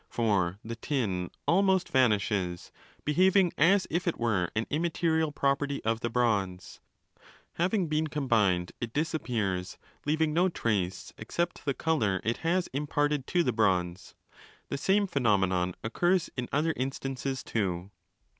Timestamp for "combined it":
8.07-8.93